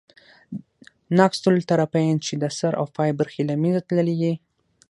ناقص 1.17 1.39
الطرفین، 1.53 2.15
چي 2.25 2.33
د 2.43 2.45
سر 2.57 2.73
او 2.79 2.85
پای 2.95 3.11
برخي 3.19 3.39
ئې 3.41 3.47
له 3.49 3.55
منځه 3.61 3.81
تللي 3.87 4.15
يي. 4.23 4.33